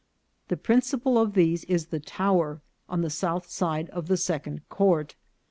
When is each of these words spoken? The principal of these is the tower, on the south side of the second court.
The 0.47 0.57
principal 0.57 1.19
of 1.19 1.33
these 1.35 1.63
is 1.65 1.85
the 1.89 1.99
tower, 1.99 2.59
on 2.89 3.03
the 3.03 3.11
south 3.11 3.47
side 3.51 3.87
of 3.91 4.07
the 4.07 4.17
second 4.17 4.67
court. 4.67 5.15